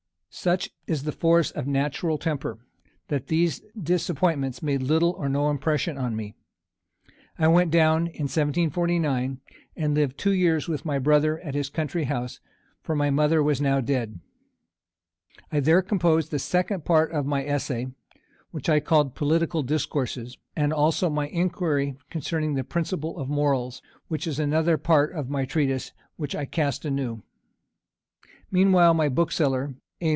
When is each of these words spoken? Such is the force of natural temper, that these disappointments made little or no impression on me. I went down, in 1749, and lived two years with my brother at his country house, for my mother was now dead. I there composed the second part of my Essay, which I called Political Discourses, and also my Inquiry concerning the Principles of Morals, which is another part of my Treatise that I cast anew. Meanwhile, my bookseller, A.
Such 0.33 0.69
is 0.87 1.03
the 1.03 1.11
force 1.11 1.51
of 1.51 1.67
natural 1.67 2.17
temper, 2.17 2.57
that 3.09 3.27
these 3.27 3.61
disappointments 3.77 4.63
made 4.63 4.81
little 4.81 5.11
or 5.11 5.27
no 5.27 5.49
impression 5.49 5.97
on 5.97 6.15
me. 6.15 6.35
I 7.37 7.49
went 7.49 7.69
down, 7.69 8.07
in 8.07 8.31
1749, 8.31 9.41
and 9.75 9.93
lived 9.93 10.17
two 10.17 10.31
years 10.31 10.69
with 10.69 10.85
my 10.85 10.99
brother 10.99 11.41
at 11.41 11.53
his 11.53 11.67
country 11.69 12.05
house, 12.05 12.39
for 12.81 12.95
my 12.95 13.09
mother 13.09 13.43
was 13.43 13.59
now 13.59 13.81
dead. 13.81 14.21
I 15.51 15.59
there 15.59 15.81
composed 15.81 16.31
the 16.31 16.39
second 16.39 16.85
part 16.85 17.11
of 17.11 17.25
my 17.25 17.43
Essay, 17.43 17.87
which 18.51 18.69
I 18.69 18.79
called 18.79 19.15
Political 19.15 19.63
Discourses, 19.63 20.37
and 20.55 20.71
also 20.71 21.09
my 21.09 21.27
Inquiry 21.27 21.97
concerning 22.09 22.53
the 22.55 22.63
Principles 22.63 23.19
of 23.19 23.27
Morals, 23.27 23.81
which 24.07 24.25
is 24.25 24.39
another 24.39 24.77
part 24.77 25.13
of 25.13 25.29
my 25.29 25.43
Treatise 25.43 25.91
that 26.17 26.35
I 26.35 26.45
cast 26.45 26.85
anew. 26.85 27.21
Meanwhile, 28.49 28.93
my 28.93 29.09
bookseller, 29.09 29.75
A. 29.99 30.09